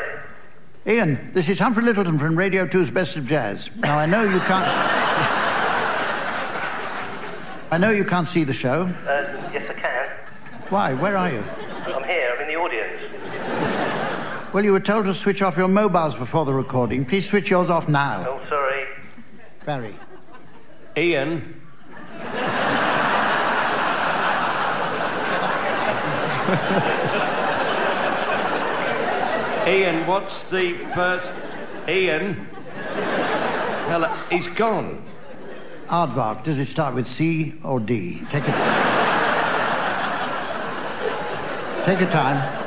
Ian, 0.86 1.30
this 1.32 1.48
is 1.48 1.58
Humphrey 1.58 1.84
Lyttelton 1.84 2.20
from 2.20 2.36
Radio 2.36 2.66
2's 2.66 2.90
Best 2.90 3.16
of 3.16 3.26
Jazz. 3.26 3.70
Now, 3.76 3.96
I 3.96 4.04
know 4.04 4.24
you 4.24 4.40
can't. 4.40 4.50
I 7.70 7.78
know 7.78 7.88
you 7.88 8.04
can't 8.04 8.28
see 8.28 8.44
the 8.44 8.52
show. 8.52 8.82
Uh, 8.82 9.50
yes, 9.50 9.70
I 9.70 9.72
can. 9.72 10.10
Why? 10.68 10.92
Where 10.92 11.16
are 11.16 11.30
you? 11.30 11.42
I'm 11.86 12.04
here. 12.04 12.34
I'm 12.36 12.42
in 12.42 12.48
the 12.48 12.56
audience. 12.56 14.52
Well, 14.52 14.62
you 14.62 14.72
were 14.72 14.80
told 14.80 15.06
to 15.06 15.14
switch 15.14 15.40
off 15.40 15.56
your 15.56 15.68
mobiles 15.68 16.14
before 16.14 16.44
the 16.44 16.52
recording. 16.52 17.06
Please 17.06 17.26
switch 17.26 17.48
yours 17.48 17.70
off 17.70 17.88
now. 17.88 18.22
Oh, 18.28 18.38
sorry. 18.50 18.84
Barry. 19.64 19.94
Ian. 20.94 21.62
Ian, 29.66 30.06
what's 30.06 30.42
the 30.50 30.74
first? 30.94 31.32
Ian. 31.88 32.34
Hello, 33.88 34.08
he's 34.30 34.48
gone. 34.48 35.02
Aardvark, 35.86 36.42
does 36.42 36.58
it 36.58 36.66
start 36.66 36.94
with 36.94 37.06
C 37.06 37.54
or 37.64 37.80
D? 37.80 38.20
Take 38.30 38.44
it. 38.46 38.54
Take 41.86 42.00
your 42.00 42.10
time. 42.10 42.60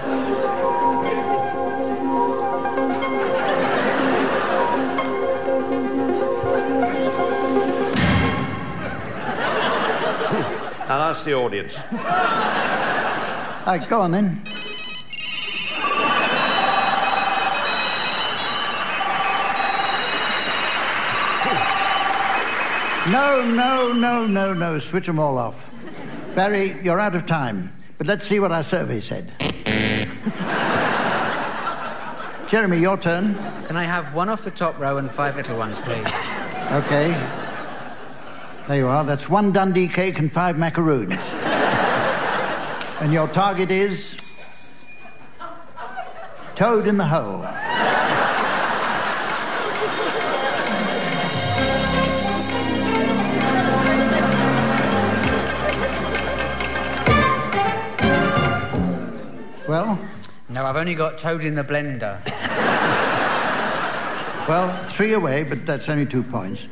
I'll 10.89 11.01
ask 11.01 11.25
the 11.25 11.35
audience. 11.35 11.77
All 13.67 13.77
right, 13.77 13.89
go 13.89 13.99
on 13.99 14.11
then. 14.11 14.41
No, 23.11 23.43
no, 23.43 23.91
no, 23.91 24.25
no, 24.25 24.53
no. 24.53 24.79
Switch 24.79 25.05
them 25.05 25.19
all 25.19 25.37
off. 25.37 25.69
Barry, 26.33 26.77
you're 26.81 27.01
out 27.01 27.13
of 27.13 27.25
time. 27.25 27.73
But 27.97 28.07
let's 28.07 28.23
see 28.23 28.39
what 28.39 28.53
our 28.53 28.63
survey 28.63 29.01
said. 29.01 29.33
Jeremy, 32.47 32.77
your 32.77 32.95
turn. 32.95 33.35
Can 33.65 33.75
I 33.75 33.83
have 33.83 34.15
one 34.15 34.29
off 34.29 34.45
the 34.45 34.51
top 34.51 34.79
row 34.79 34.95
and 34.95 35.11
five 35.11 35.35
little 35.35 35.57
ones, 35.57 35.77
please? 35.81 36.07
Okay. 36.71 37.11
There 38.69 38.77
you 38.77 38.87
are. 38.87 39.03
That's 39.03 39.27
one 39.27 39.51
Dundee 39.51 39.89
cake 39.89 40.19
and 40.19 40.31
five 40.31 40.57
macaroons. 40.57 41.33
And 43.01 43.13
your 43.13 43.27
target 43.27 43.71
is. 43.71 44.15
Toad 46.55 46.87
in 46.87 46.97
the 46.97 47.05
hole. 47.05 47.43
Well, 59.67 59.99
No, 60.49 60.65
I've 60.65 60.77
only 60.77 60.95
got 60.95 61.17
Toad 61.17 61.43
in 61.43 61.55
the 61.55 61.63
blender. 61.63 62.23
well, 64.47 64.83
three 64.85 65.11
away, 65.13 65.43
but 65.43 65.65
that's 65.65 65.89
only 65.89 66.05
two 66.05 66.23
points. 66.23 66.67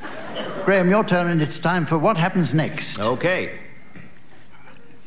Graham, 0.64 0.90
your 0.90 1.04
turn, 1.04 1.28
and 1.28 1.42
it's 1.42 1.60
time 1.60 1.86
for 1.86 1.98
what 1.98 2.16
happens 2.16 2.54
next. 2.54 2.98
Okay. 3.00 3.60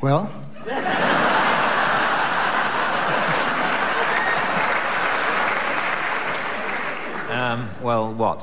Well, 0.03 0.31
Um, 7.49 7.71
well, 7.81 8.13
what? 8.13 8.41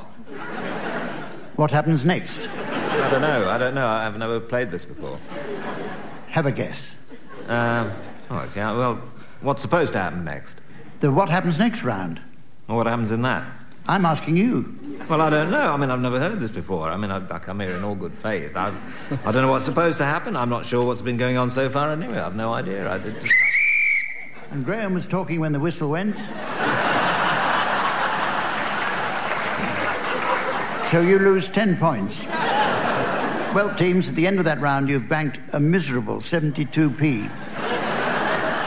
what 1.58 1.70
happens 1.70 2.04
next? 2.06 2.50
I 2.50 3.12
don't 3.12 3.22
know. 3.22 3.48
I 3.48 3.60
don't 3.60 3.76
know. 3.76 3.88
I've 3.88 4.18
never 4.18 4.40
played 4.40 4.72
this 4.72 4.84
before. 4.84 5.20
Have 6.30 6.48
a 6.48 6.52
guess. 6.52 6.96
Um, 7.48 7.92
oh, 8.32 8.40
okay. 8.50 8.62
Well, 8.62 9.00
what's 9.42 9.62
supposed 9.62 9.94
to 9.94 10.00
happen 10.00 10.24
next? 10.24 10.58
The 11.02 11.12
what 11.12 11.30
happens 11.30 11.60
next 11.60 11.84
round. 11.84 12.20
Or 12.68 12.78
what 12.78 12.88
happens 12.88 13.12
in 13.12 13.22
that? 13.22 13.64
I'm 13.88 14.08
asking 14.08 14.38
you. 14.38 14.76
Well, 15.08 15.22
I 15.22 15.30
don't 15.30 15.52
know. 15.52 15.72
I 15.72 15.78
mean, 15.78 15.92
I've 15.92 16.00
never 16.00 16.20
heard 16.20 16.40
this 16.40 16.50
before. 16.50 16.90
I 16.90 16.98
mean, 16.98 17.12
I, 17.12 17.18
I 17.18 17.38
come 17.38 17.60
here 17.60 17.76
in 17.76 17.84
all 17.84 17.94
good 17.94 18.16
faith. 18.16 18.58
I, 18.58 18.74
I 19.24 19.32
don't 19.32 19.44
know 19.44 19.52
what's 19.52 19.66
supposed 19.66 20.00
to 20.00 20.06
happen. 20.06 20.36
I'm 20.36 20.50
not 20.50 20.66
sure 20.66 20.84
what's 20.84 21.04
been 21.04 21.18
going 21.18 21.38
on 21.38 21.52
so 21.52 21.70
far 21.70 21.92
anyway. 21.92 22.18
I've 22.18 22.36
no 22.36 22.54
idea. 22.54 22.92
I 22.92 22.98
did 22.98 23.22
just... 23.22 23.36
And 24.50 24.66
Graham 24.66 24.96
was 24.96 25.06
talking 25.06 25.40
when 25.40 25.52
the 25.52 25.60
whistle 25.60 25.92
went. 25.92 26.18
So 30.86 31.02
you 31.02 31.20
lose 31.20 31.48
10 31.48 31.78
points. 31.78 32.26
Well, 33.56 33.74
teams, 33.76 34.10
at 34.10 34.16
the 34.16 34.28
end 34.28 34.40
of 34.40 34.46
that 34.46 34.60
round, 34.60 34.90
you've 34.90 35.10
banked 35.10 35.40
a 35.54 35.60
miserable 35.60 36.18
72p 36.18 37.30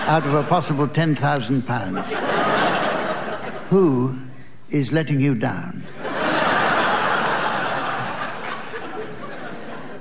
out 0.08 0.26
of 0.26 0.34
a 0.34 0.42
possible 0.44 0.88
£10,000. 0.88 2.04
Who 3.68 4.18
is 4.70 4.92
letting 4.92 5.20
you 5.20 5.34
down? 5.34 5.84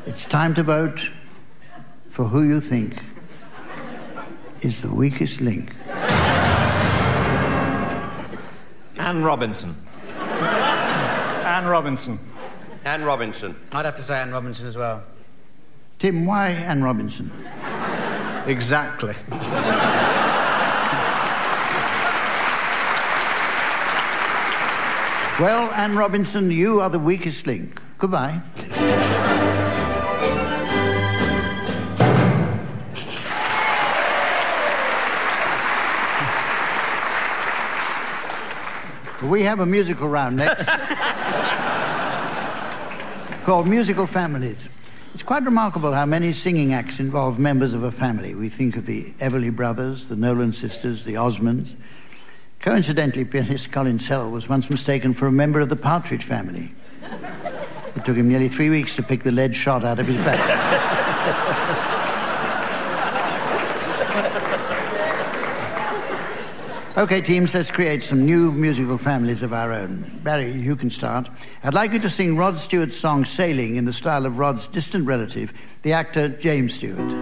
It's 0.06 0.26
time 0.26 0.54
to 0.56 0.64
vote 0.64 1.12
for 2.10 2.26
who 2.26 2.44
you 2.44 2.60
think 2.60 2.96
is 4.62 4.82
the 4.82 4.94
weakest 4.94 5.42
link. 5.42 5.72
Anne 8.98 9.22
Robinson. 9.24 9.87
Anne 11.58 11.65
Robinson. 11.65 12.20
Anne 12.86 13.04
Robinson. 13.04 13.56
I'd 13.72 13.86
have 13.86 13.96
to 13.96 14.04
say 14.04 14.20
Anne 14.20 14.32
Robinson 14.32 14.67
as 14.67 14.78
well. 14.78 15.02
Tim, 15.98 16.28
why 16.28 16.50
Anne 16.50 16.84
Robinson? 16.84 17.32
Exactly. 18.46 19.15
Well, 25.39 25.72
Anne 25.74 25.96
Robinson, 25.96 26.52
you 26.52 26.80
are 26.80 26.91
the 26.91 27.00
weakest 27.00 27.48
link. 27.48 27.82
Goodbye. 27.98 28.39
We 39.24 39.42
have 39.44 39.62
a 39.62 39.66
musical 39.66 40.08
round 40.08 40.36
next 40.36 40.68
called 43.44 43.68
Musical 43.68 44.06
Families. 44.06 44.70
It's 45.16 45.24
quite 45.24 45.44
remarkable 45.44 45.92
how 45.92 46.06
many 46.06 46.34
singing 46.34 46.72
acts 46.72 47.00
involve 47.00 47.40
members 47.40 47.74
of 47.74 47.82
a 47.82 47.92
family. 47.92 48.36
We 48.36 48.50
think 48.50 48.78
of 48.78 48.86
the 48.86 49.06
Everly 49.14 49.56
Brothers, 49.56 50.10
the 50.10 50.16
Nolan 50.16 50.54
sisters, 50.54 51.04
the 51.04 51.16
Osmonds. 51.16 51.74
Coincidentally, 52.60 53.26
pianist 53.26 53.72
Colin 53.72 53.98
Sell 53.98 54.30
was 54.30 54.48
once 54.48 54.70
mistaken 54.70 55.16
for 55.16 55.26
a 55.26 55.32
member 55.32 55.62
of 55.62 55.70
the 55.70 55.76
Partridge 55.76 56.24
family. 56.24 56.76
It 57.96 58.06
took 58.06 58.18
him 58.18 58.30
nearly 58.30 58.50
three 58.50 58.70
weeks 58.70 58.96
to 58.98 59.04
pick 59.04 59.24
the 59.24 59.32
lead 59.32 59.56
shot 59.56 59.84
out 59.84 59.98
of 59.98 60.08
his 60.08 60.18
back. 60.18 61.84
Okay, 66.98 67.22
teams, 67.22 67.54
let's 67.54 67.70
create 67.70 68.04
some 68.04 68.26
new 68.26 68.52
musical 68.52 68.98
families 68.98 69.44
of 69.44 69.54
our 69.54 69.72
own. 69.72 70.04
Barry, 70.24 70.52
you 70.52 70.76
can 70.76 70.90
start. 70.90 71.30
I'd 71.64 71.76
like 71.76 71.94
you 71.94 72.00
to 72.00 72.10
sing 72.10 72.36
Rod 72.36 72.58
Stewart's 72.58 72.98
song 72.98 73.24
Sailing 73.24 73.76
in 73.76 73.86
the 73.86 73.94
style 73.94 74.26
of 74.26 74.40
Rod's 74.40 74.66
distant 74.66 75.06
relative, 75.06 75.54
the 75.84 75.94
actor 75.94 76.28
James 76.28 76.74
Stewart. 76.74 77.14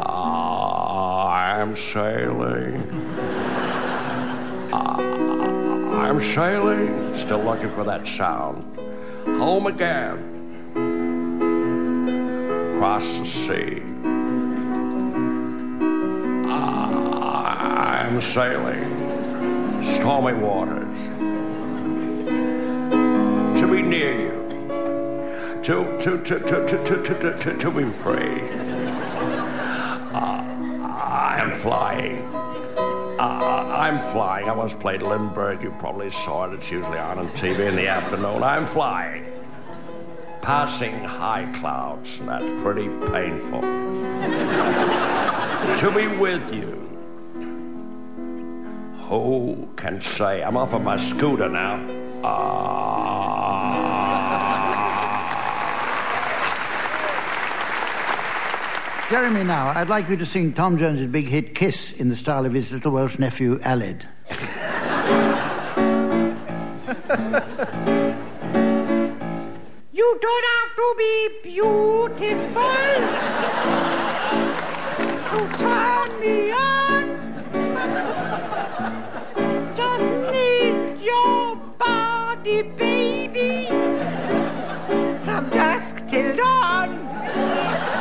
Ah, 0.00 1.56
I'm 1.56 1.74
sailing. 1.74 3.08
Ah, 4.70 4.98
I'm 6.02 6.20
sailing. 6.20 7.14
Still 7.16 7.42
looking 7.42 7.70
for 7.70 7.84
that 7.84 8.06
sound. 8.06 8.76
Home 9.24 9.66
again. 9.66 10.33
Across 12.84 13.18
the 13.20 13.24
sea. 13.24 13.82
I'm 16.52 18.20
sailing. 18.20 19.82
Stormy 19.82 20.34
waters. 20.34 20.98
To 23.58 23.66
be 23.66 23.80
near 23.80 24.20
you. 24.20 24.34
To, 25.62 25.98
to, 25.98 26.22
to, 26.22 26.38
to, 26.38 26.66
to, 26.66 26.76
to, 26.84 27.02
to, 27.02 27.14
to, 27.14 27.38
to, 27.38 27.56
to 27.56 27.70
be 27.70 27.90
free. 27.90 28.42
I'm 30.12 31.52
flying. 31.52 32.18
Uh, 33.18 33.78
I'm 33.78 33.98
flying. 34.12 34.50
I 34.50 34.52
once 34.52 34.74
played 34.74 35.00
Lindbergh. 35.00 35.62
You 35.62 35.70
probably 35.78 36.10
saw 36.10 36.44
it. 36.44 36.52
It's 36.52 36.70
usually 36.70 36.98
on 36.98 37.18
on 37.18 37.30
TV 37.30 37.60
in 37.66 37.76
the 37.76 37.88
afternoon. 37.88 38.42
I'm 38.42 38.66
flying. 38.66 39.33
Passing 40.44 41.02
high 41.02 41.50
clouds. 41.58 42.18
That's 42.18 42.50
pretty 42.60 42.90
painful. 43.10 43.62
to 45.78 45.90
be 45.96 46.06
with 46.06 46.52
you. 46.52 46.86
Who 49.08 49.66
can 49.76 50.02
say? 50.02 50.42
I'm 50.42 50.58
off 50.58 50.74
on 50.74 50.84
my 50.84 50.98
scooter 50.98 51.48
now. 51.48 51.80
Ah. 52.22 52.74
Jeremy, 59.08 59.44
now, 59.44 59.72
I'd 59.74 59.88
like 59.88 60.10
you 60.10 60.18
to 60.18 60.26
sing 60.26 60.52
Tom 60.52 60.76
Jones's 60.76 61.06
big 61.06 61.26
hit 61.26 61.54
Kiss 61.54 61.92
in 61.92 62.10
the 62.10 62.16
style 62.16 62.44
of 62.44 62.52
his 62.52 62.70
little 62.70 62.92
Welsh 62.92 63.18
nephew, 63.18 63.60
Aled. 63.60 64.04
You 69.96 70.18
don't 70.20 70.44
have 70.44 70.74
to 70.74 70.94
be 70.98 71.28
beautiful 71.44 72.18
to 75.30 75.38
turn 75.56 76.18
me 76.18 76.50
on. 76.50 77.04
Just 79.76 80.02
need 80.32 80.98
your 80.98 81.54
body, 81.78 82.62
baby, 82.62 83.68
from 85.20 85.48
dusk 85.50 86.04
till 86.08 86.34
dawn. 86.34 87.04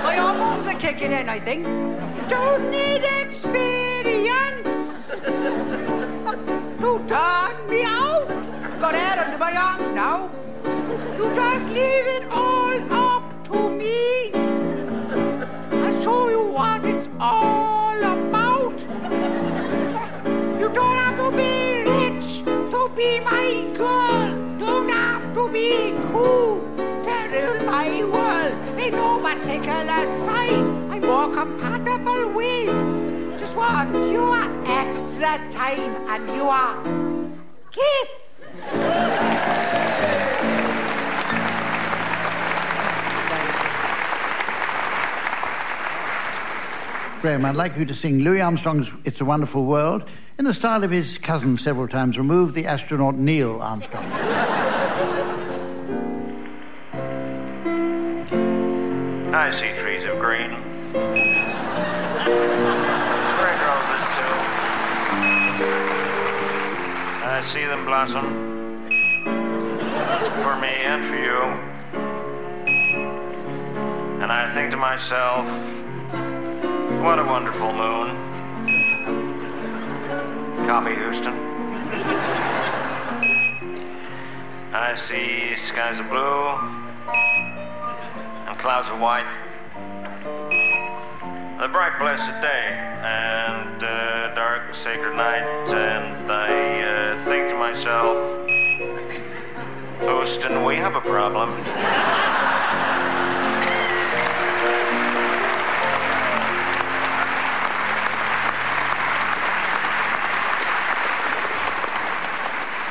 My 0.01 0.15
hormones 0.15 0.65
are 0.65 0.79
kicking 0.79 1.11
in, 1.11 1.29
I 1.29 1.39
think. 1.39 1.63
Don't 2.27 2.71
need 2.71 3.03
experience 3.03 5.11
to 6.81 6.99
turn 7.07 7.67
me 7.69 7.83
out. 7.83 8.31
I've 8.31 8.79
Got 8.79 8.95
air 8.95 9.19
under 9.27 9.37
my 9.37 9.55
arms 9.55 9.91
now. 9.91 10.31
You 10.93 11.33
just 11.33 11.69
leave 11.69 12.07
it 12.17 12.23
all 12.29 12.93
up 12.93 13.43
to 13.45 13.69
me. 13.69 14.31
I'll 14.33 16.01
show 16.01 16.29
you 16.29 16.43
what 16.43 16.85
it's 16.85 17.09
all 17.19 17.97
about. 17.97 18.79
You 20.59 20.69
don't 20.69 20.97
have 21.03 21.17
to 21.17 21.31
be 21.35 21.81
rich 21.89 22.43
to 22.73 22.91
be 22.95 23.19
my 23.21 23.67
girl. 23.75 24.59
Don't 24.59 24.89
have 24.89 25.33
to 25.33 25.49
be 25.51 25.93
cool 26.11 26.61
to 27.05 27.15
rule 27.33 27.63
my 27.65 28.03
world. 28.03 28.53
Ain't 28.77 28.93
no 28.93 29.19
particular 29.19 30.05
sign 30.25 30.91
I'm 30.91 31.01
more 31.01 31.27
compatible 31.33 32.29
with. 32.33 33.39
Just 33.39 33.55
want 33.57 33.91
your 34.11 34.37
extra 34.67 35.39
time 35.49 35.95
and 36.07 36.27
your 36.35 37.33
kiss. 37.71 38.12
Graham, 47.23 47.45
I'd 47.45 47.55
like 47.55 47.77
you 47.77 47.85
to 47.85 47.95
sing 47.95 48.19
Louis 48.19 48.41
Armstrong's 48.41 48.91
It's 49.05 49.21
a 49.21 49.25
Wonderful 49.25 49.63
World 49.63 50.03
in 50.37 50.43
the 50.43 50.53
style 50.53 50.83
of 50.83 50.91
his 50.91 51.17
cousin 51.17 51.55
several 51.55 51.87
times 51.87 52.17
removed, 52.17 52.53
the 52.53 52.65
astronaut 52.65 53.15
Neil 53.15 53.61
Armstrong. 53.61 54.03
I 59.33 59.49
see 59.51 59.73
trees 59.77 60.03
of 60.03 60.19
green. 60.19 60.51
Red 60.51 60.59
roses, 63.63 64.05
too. 64.17 64.33
I 67.23 67.41
see 67.41 67.63
them 67.63 67.85
blossom 67.85 68.83
for 70.43 70.57
me 70.59 70.67
and 70.67 71.05
for 71.05 71.15
you. 71.15 71.39
And 74.21 74.29
I 74.29 74.51
think 74.53 74.71
to 74.71 74.77
myself, 74.77 75.47
what 77.03 77.19
a 77.19 77.23
wonderful 77.25 77.73
moon. 77.73 78.15
Copy, 80.65 80.95
Houston. 80.95 81.33
I 84.71 84.95
see 84.95 85.53
skies 85.57 85.99
of 85.99 86.07
blue 86.07 86.47
and 88.47 88.57
clouds 88.57 88.89
of 88.89 89.01
white. 89.01 89.27
A 91.59 91.67
bright, 91.67 91.99
blessed 91.99 92.41
day 92.41 92.71
and 93.03 93.83
uh, 93.83 94.33
dark, 94.33 94.73
sacred 94.73 95.17
night, 95.17 95.73
and 95.73 96.31
I 96.31 96.83
uh, 96.83 97.25
think 97.25 97.49
to 97.49 97.55
myself, 97.57 98.47
Houston, 99.99 100.63
we 100.63 100.77
have 100.77 100.95
a 100.95 101.01
problem. 101.01 101.51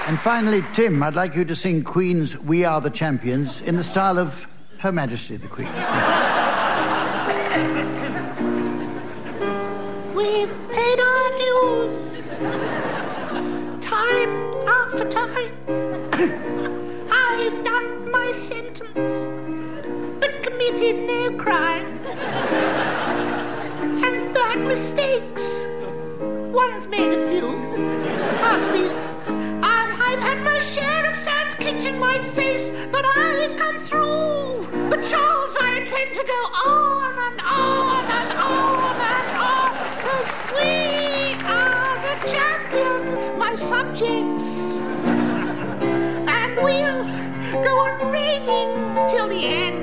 And 0.08 0.18
finally, 0.18 0.64
Tim, 0.72 1.00
I'd 1.00 1.14
like 1.14 1.36
you 1.36 1.44
to 1.44 1.54
sing 1.54 1.84
Queen's 1.84 2.36
We 2.36 2.64
Are 2.64 2.80
the 2.80 2.90
Champions 2.90 3.60
in 3.60 3.76
the 3.76 3.84
style 3.84 4.18
of 4.18 4.48
Her 4.78 4.90
Majesty 4.90 5.36
the 5.36 5.46
Queen. 5.46 5.68
We've 10.12 10.50
paid 10.72 10.98
our 10.98 11.30
dues 11.38 12.08
time 13.80 14.30
after 14.66 15.08
time. 15.08 15.54
I've 17.12 17.62
done 17.62 18.10
my 18.10 18.32
sentence, 18.32 19.08
but 20.18 20.42
committed 20.42 20.96
no 21.06 21.36
crime. 21.38 21.86
And 24.04 24.34
bad 24.34 24.58
mistakes, 24.66 25.60
one's 26.52 26.88
made 26.88 27.12
a 27.12 27.28
few. 27.28 27.52
But 28.40 28.72
me, 28.72 29.01
and 30.28 30.44
my 30.44 30.60
share 30.60 31.08
of 31.10 31.16
sand 31.16 31.56
kicked 31.58 31.84
in 31.84 31.98
my 31.98 32.18
face, 32.34 32.70
but 32.90 33.04
I've 33.04 33.56
come 33.56 33.78
through. 33.78 34.66
But 34.90 35.02
Charles, 35.04 35.56
I 35.60 35.78
intend 35.80 36.12
to 36.14 36.24
go 36.26 36.40
on 36.66 37.14
and 37.26 37.40
on 37.40 38.04
and 38.20 38.32
on 38.38 38.96
and 39.14 39.28
on, 39.50 39.70
because 39.98 40.30
we 40.56 40.72
are 41.46 41.94
the 42.06 42.14
champions, 42.34 43.38
my 43.38 43.54
subjects. 43.54 44.48
And 46.38 46.56
we'll 46.56 47.04
go 47.64 47.74
on 47.86 48.10
reigning 48.10 48.72
till 49.08 49.28
the 49.28 49.44
end. 49.44 49.78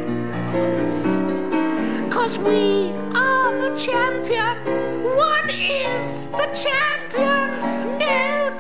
Cause 2.12 2.38
we 2.38 2.91
are 3.15 3.52
the 3.63 3.78
champion. 3.78 4.56
One 5.04 5.49
is 5.49 6.30
the 6.30 6.47
champion. 6.54 7.79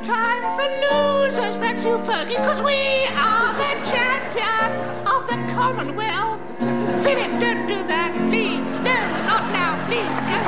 Time 0.09 0.41
for 0.57 0.69
losers. 0.89 1.59
That's 1.59 1.83
you, 1.83 1.97
Fergie. 1.99 2.37
Cause 2.37 2.63
we 2.63 3.05
are 3.13 3.53
the 3.53 3.73
champion 3.91 4.71
of 5.05 5.27
the 5.27 5.37
Commonwealth. 5.53 6.41
Philip, 7.03 7.39
don't 7.39 7.67
do 7.67 7.83
that, 7.85 8.11
please. 8.27 8.73
No, 8.79 8.99
not 9.29 9.53
now, 9.53 9.77
please. 9.85 10.09
No. 10.25 10.39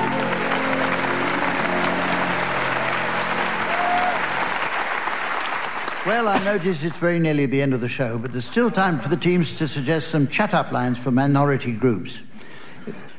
Well, 6.09 6.27
I 6.27 6.43
notice 6.43 6.83
it's 6.83 6.97
very 6.97 7.19
nearly 7.19 7.45
the 7.45 7.61
end 7.61 7.75
of 7.75 7.81
the 7.81 7.89
show, 7.89 8.17
but 8.17 8.31
there's 8.31 8.45
still 8.45 8.71
time 8.71 8.99
for 8.99 9.09
the 9.09 9.17
teams 9.17 9.53
to 9.59 9.67
suggest 9.67 10.09
some 10.09 10.27
chat 10.27 10.55
up 10.55 10.71
lines 10.71 10.97
for 10.97 11.11
minority 11.11 11.71
groups. 11.71 12.23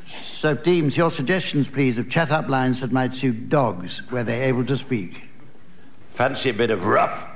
So, 0.06 0.56
teams, 0.56 0.96
your 0.96 1.12
suggestions, 1.12 1.68
please, 1.68 1.98
of 1.98 2.10
chat 2.10 2.32
up 2.32 2.48
lines 2.48 2.80
that 2.80 2.90
might 2.90 3.14
suit 3.14 3.48
dogs 3.48 4.10
where 4.10 4.24
they're 4.24 4.48
able 4.48 4.64
to 4.64 4.76
speak. 4.76 5.28
Fancy 6.12 6.50
a 6.50 6.54
bit 6.54 6.70
of 6.70 6.84
rough? 6.84 7.26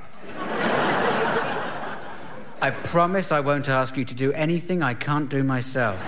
I 2.60 2.70
promise 2.84 3.32
I 3.32 3.40
won't 3.40 3.70
ask 3.70 3.96
you 3.96 4.04
to 4.04 4.14
do 4.14 4.34
anything 4.34 4.82
I 4.82 4.92
can't 4.92 5.30
do 5.30 5.42
myself. 5.42 5.98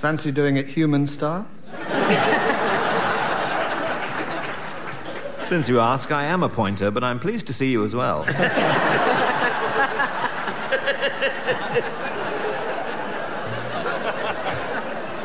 Fancy 0.00 0.30
doing 0.30 0.56
it 0.56 0.68
human 0.68 1.08
style? 1.08 1.44
Since 5.42 5.68
you 5.68 5.80
ask, 5.80 6.12
I 6.12 6.24
am 6.24 6.44
a 6.44 6.48
pointer, 6.48 6.92
but 6.92 7.02
I'm 7.02 7.18
pleased 7.18 7.48
to 7.48 7.52
see 7.52 7.72
you 7.72 7.84
as 7.84 7.96
well. 7.96 8.24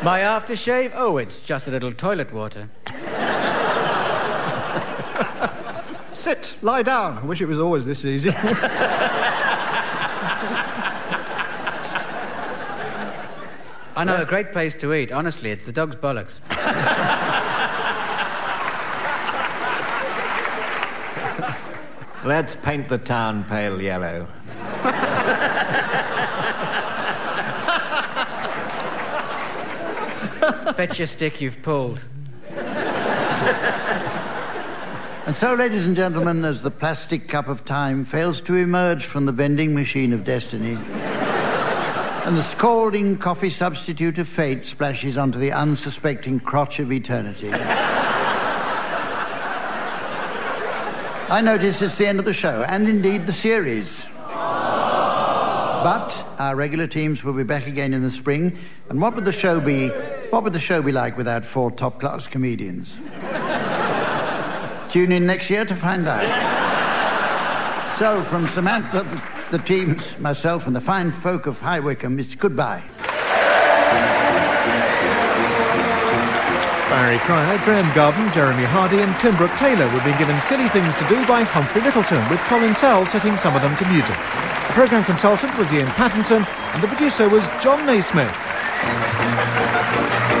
My 0.02 0.18
aftershave? 0.18 0.90
Oh, 0.96 1.16
it's 1.16 1.40
just 1.40 1.68
a 1.68 1.70
little 1.70 1.92
toilet 1.92 2.32
water. 2.32 2.68
Sit, 6.12 6.56
lie 6.60 6.82
down. 6.82 7.18
I 7.18 7.22
wish 7.24 7.40
it 7.40 7.46
was 7.46 7.60
always 7.60 7.86
this 7.86 8.04
easy. 8.04 8.30
I 13.94 14.02
know 14.04 14.20
a 14.20 14.24
great 14.24 14.50
place 14.50 14.74
to 14.76 14.92
eat. 14.92 15.12
Honestly, 15.12 15.52
it's 15.52 15.66
the 15.66 15.72
dog's 15.72 15.94
bollocks. 15.94 16.38
Let's 22.24 22.56
paint 22.56 22.88
the 22.88 22.98
town 22.98 23.44
pale 23.44 23.80
yellow. 23.80 24.26
Fetch 30.74 30.98
your 30.98 31.06
stick 31.06 31.40
you've 31.40 31.62
pulled. 31.62 32.02
And 35.24 35.36
so, 35.36 35.54
ladies 35.54 35.86
and 35.86 35.94
gentlemen, 35.94 36.44
as 36.44 36.62
the 36.62 36.70
plastic 36.70 37.28
cup 37.28 37.46
of 37.46 37.64
time 37.64 38.04
fails 38.04 38.40
to 38.42 38.56
emerge 38.56 39.04
from 39.04 39.26
the 39.26 39.32
vending 39.32 39.74
machine 39.74 40.12
of 40.12 40.24
destiny, 40.24 40.76
and 42.24 42.36
the 42.36 42.42
scalding 42.42 43.18
coffee 43.18 43.50
substitute 43.50 44.18
of 44.18 44.26
fate 44.26 44.64
splashes 44.64 45.16
onto 45.16 45.38
the 45.38 45.52
unsuspecting 45.52 46.40
crotch 46.40 46.80
of 46.80 46.90
eternity. 46.90 47.52
I 51.30 51.40
notice 51.44 51.80
it's 51.82 51.98
the 51.98 52.06
end 52.08 52.18
of 52.18 52.24
the 52.24 52.32
show, 52.32 52.62
and 52.62 52.88
indeed 52.88 53.26
the 53.26 53.32
series. 53.32 54.08
But 55.84 56.24
our 56.38 56.56
regular 56.56 56.86
teams 56.86 57.22
will 57.22 57.32
be 57.32 57.44
back 57.44 57.66
again 57.66 57.94
in 57.94 58.02
the 58.02 58.10
spring, 58.10 58.58
and 58.88 59.00
what 59.00 59.14
would 59.14 59.24
the 59.24 59.32
show 59.32 59.60
be? 59.60 59.90
What 60.32 60.44
would 60.44 60.54
the 60.54 60.60
show 60.60 60.80
be 60.80 60.92
like 60.92 61.18
without 61.18 61.44
four 61.44 61.70
top-class 61.70 62.26
comedians? 62.26 62.96
Tune 64.88 65.12
in 65.12 65.26
next 65.26 65.50
year 65.50 65.66
to 65.66 65.76
find 65.76 66.08
out. 66.08 66.24
So, 67.94 68.22
from 68.22 68.48
Samantha, 68.48 69.02
the, 69.02 69.58
the 69.58 69.62
teams, 69.62 70.18
myself, 70.18 70.66
and 70.66 70.74
the 70.74 70.80
fine 70.80 71.10
folk 71.10 71.46
of 71.46 71.60
High 71.60 71.80
Wycombe, 71.80 72.18
it's 72.18 72.34
goodbye. 72.34 72.82
Barry 76.88 77.18
Cryer, 77.18 77.58
Graham 77.66 77.94
Garden, 77.94 78.32
Jeremy 78.32 78.64
Hardy, 78.64 79.02
and 79.02 79.14
Tim 79.20 79.36
Brooke 79.36 79.52
Taylor 79.58 79.84
were 79.92 80.02
being 80.02 80.16
given 80.16 80.40
silly 80.40 80.70
things 80.70 80.96
to 80.96 81.06
do 81.08 81.26
by 81.26 81.42
Humphrey 81.42 81.82
Lyttelton, 81.82 82.30
with 82.30 82.40
Colin 82.48 82.74
Sell 82.74 83.04
setting 83.04 83.36
some 83.36 83.54
of 83.54 83.60
them 83.60 83.76
to 83.76 83.84
music. 83.90 84.16
The 84.16 84.72
programme 84.72 85.04
consultant 85.04 85.54
was 85.58 85.70
Iain 85.70 85.88
Pattinson, 85.88 86.48
and 86.72 86.82
the 86.82 86.88
producer 86.88 87.28
was 87.28 87.46
Jon 87.60 87.84
Naismith. 87.84 88.34
Obrigado. 89.22 90.31